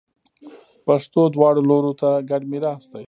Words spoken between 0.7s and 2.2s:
پښتو دواړو لورو ته